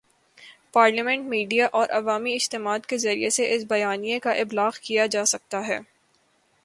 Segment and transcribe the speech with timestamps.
[0.73, 5.79] Parliament, media اور عوامی اجتماعات کے ذریعے اس بیانیے کا ابلاغ کیا جا سکتا ہے۔